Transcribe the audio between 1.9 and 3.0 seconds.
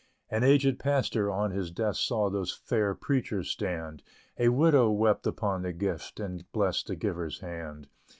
Saw those fair